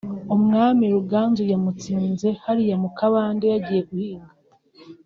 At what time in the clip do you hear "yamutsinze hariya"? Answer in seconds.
1.51-2.75